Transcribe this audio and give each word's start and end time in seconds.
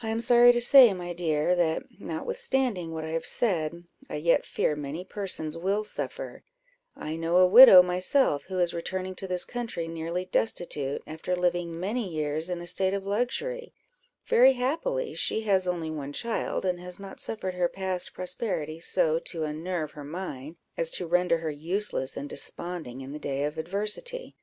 "I 0.00 0.08
am 0.08 0.18
sorry 0.18 0.50
to 0.50 0.60
say, 0.60 0.92
my 0.92 1.12
dear, 1.12 1.54
that 1.54 1.84
notwithstanding 2.00 2.90
what 2.90 3.04
I 3.04 3.10
have 3.10 3.24
said, 3.24 3.84
I 4.10 4.16
yet 4.16 4.44
fear 4.44 4.74
many 4.74 5.04
persons 5.04 5.56
will 5.56 5.84
suffer; 5.84 6.42
I 6.96 7.14
know 7.14 7.36
a 7.36 7.46
widow 7.46 7.80
myself, 7.80 8.42
who 8.48 8.58
is 8.58 8.74
returning 8.74 9.14
to 9.14 9.28
this 9.28 9.44
country 9.44 9.86
nearly 9.86 10.24
destitute, 10.24 11.04
after 11.06 11.36
living 11.36 11.78
many 11.78 12.08
years 12.10 12.50
in 12.50 12.60
a 12.60 12.66
state 12.66 12.92
of 12.92 13.06
luxury; 13.06 13.72
very 14.26 14.54
happily 14.54 15.14
she 15.14 15.42
has 15.42 15.68
only 15.68 15.92
one 15.92 16.12
child, 16.12 16.64
and 16.64 16.80
has 16.80 16.98
not 16.98 17.20
suffered 17.20 17.54
her 17.54 17.68
past 17.68 18.14
prosperity 18.14 18.80
so 18.80 19.20
to 19.20 19.44
unnerve 19.44 19.92
her 19.92 20.02
mind, 20.02 20.56
as 20.76 20.90
to 20.90 21.06
render 21.06 21.38
her 21.38 21.52
useless 21.52 22.16
and 22.16 22.28
desponding 22.28 23.00
in 23.00 23.12
the 23.12 23.18
day 23.20 23.44
of 23.44 23.56
adversity. 23.56 24.34